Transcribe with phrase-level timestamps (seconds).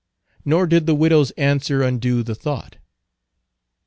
[0.43, 2.77] Nor did the widow's answer undo the thought.